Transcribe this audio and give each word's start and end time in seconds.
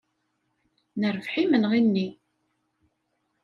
Nerbeḥ 0.99 1.33
imenɣi-nni. 1.43 2.07